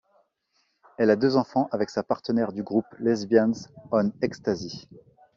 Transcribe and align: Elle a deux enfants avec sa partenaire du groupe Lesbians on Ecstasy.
Elle 0.97 1.11
a 1.11 1.15
deux 1.15 1.37
enfants 1.37 1.69
avec 1.71 1.91
sa 1.91 2.01
partenaire 2.01 2.53
du 2.53 2.63
groupe 2.63 2.87
Lesbians 2.97 3.53
on 3.91 4.11
Ecstasy. 4.23 4.89